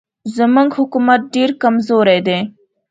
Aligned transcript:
زموږ 0.35 0.69
حکومت 0.79 1.21
ډېر 1.35 1.49
کمزوری 1.61 2.19
دی. 2.27 2.39